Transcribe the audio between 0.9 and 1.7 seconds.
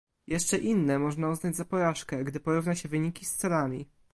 można uznać za